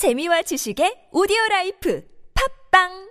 [0.00, 2.08] 재미와 지식의 오디오 라이프
[2.70, 3.10] 팟빵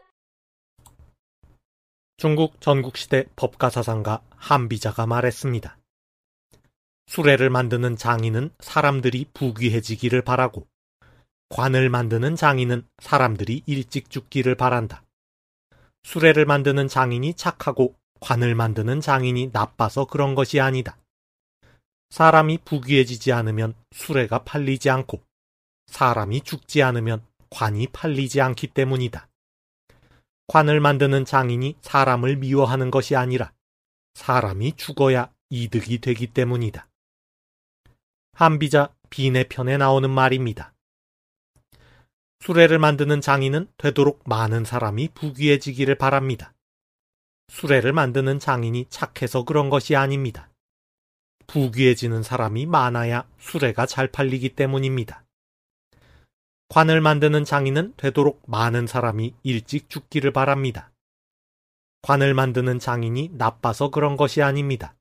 [2.17, 5.77] 중국 전국시대 법가사상가 한비자가 말했습니다.
[7.05, 10.65] 수레를 만드는 장인은 사람들이 부귀해지기를 바라고
[11.49, 15.03] 관을 만드는 장인은 사람들이 일찍 죽기를 바란다.
[16.01, 20.97] 수레를 만드는 장인이 착하고 관을 만드는 장인이 나빠서 그런 것이 아니다.
[22.09, 25.28] 사람이 부귀해지지 않으면 수레가 팔리지 않고
[25.89, 29.27] 사람이 죽지 않으면 관이 팔리지 않기 때문이다.
[30.47, 33.51] 관을 만드는 장인이 사람을 미워하는 것이 아니라
[34.13, 36.87] 사람이 죽어야 이득이 되기 때문이다.
[38.33, 40.73] 한비자 비내 편에 나오는 말입니다.
[42.39, 46.53] 수레를 만드는 장인은 되도록 많은 사람이 부귀해지기를 바랍니다.
[47.49, 50.49] 수레를 만드는 장인이 착해서 그런 것이 아닙니다.
[51.47, 55.25] 부귀해지는 사람이 많아야 수레가 잘 팔리기 때문입니다.
[56.69, 60.91] 관을 만드는 장인은 되도록 많은 사람이 일찍 죽기를 바랍니다.
[62.03, 64.95] 관을 만드는 장인이 나빠서 그런 것이 아닙니다.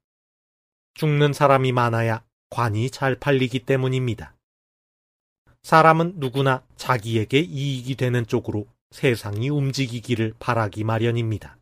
[0.95, 4.35] 죽는 사람이 많아야 관이 잘 팔리기 때문입니다.
[5.63, 11.59] 사람은 누구나 자기에게 이익이 되는 쪽으로 세상이 움직이기를 바라기 마련입니다.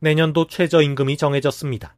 [0.00, 1.96] 내년도 최저임금이 정해졌습니다.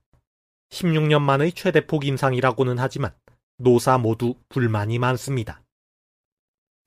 [0.69, 3.15] 16년 만의 최대폭 인상이라고는 하지만
[3.57, 5.63] 노사 모두 불만이 많습니다.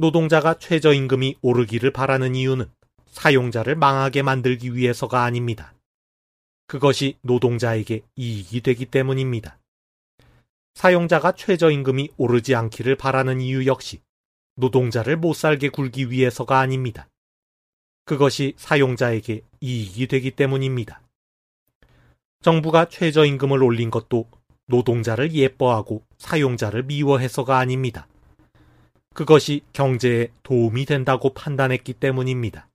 [0.02, 2.72] 노동자가 최저임금이 오르기를 바라는 이유는
[3.08, 5.74] 사용자를 망하게 만들기 위해서가 아닙니다.
[6.68, 9.60] 그것이 노동자에게 이익이 되기 때문입니다.
[10.76, 14.00] 사용자가 최저임금이 오르지 않기를 바라는 이유 역시
[14.56, 17.10] 노동자를 못 살게 굴기 위해서가 아닙니다.
[18.06, 21.02] 그것이 사용자에게 이익이 되기 때문입니다.
[22.42, 24.30] 정부가 최저임금을 올린 것도
[24.68, 28.08] 노동자를 예뻐하고 사용자를 미워해서가 아닙니다.
[29.14, 32.70] 그것이 경제에 도움이 된다고 판단했기 때문입니다.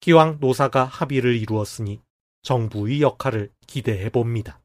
[0.00, 2.00] 기왕 노사가 합의를 이루었으니
[2.42, 4.61] 정부의 역할을 기대해 봅니다.